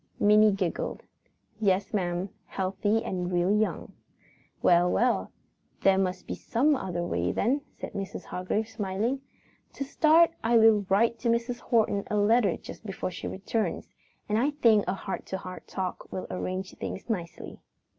[0.19, 1.03] Minnie giggled.
[1.59, 3.91] "Yes, ma'am; healthy and real young."
[4.63, 5.31] "Well, well,
[5.81, 8.23] there must be some other way then," said Mrs.
[8.23, 9.21] Hargrave, smiling.
[9.73, 11.59] "To start, I will write Mrs.
[11.59, 13.89] Horton a letter just before she returns,
[14.27, 17.59] and I think a heart to heart talk will arrange things nicely."